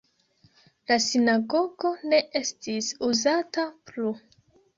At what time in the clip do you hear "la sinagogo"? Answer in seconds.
0.91-1.91